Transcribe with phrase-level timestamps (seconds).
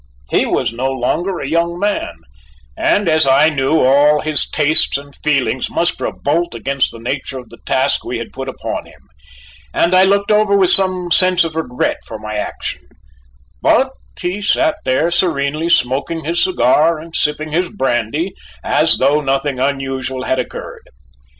[0.31, 2.15] He was no longer a young man
[2.75, 7.49] and, as I knew, all his tastes and feelings must revolt against the nature of
[7.49, 9.01] the task we had put upon him,
[9.75, 12.81] and I looked over with some sense of regret for my action,
[13.61, 18.33] but he sat there serenely smoking his cigar, and sipping his brandy
[18.63, 20.81] as though nothing unusual had occurred.